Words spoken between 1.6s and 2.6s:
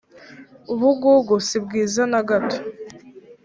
bwiza nagato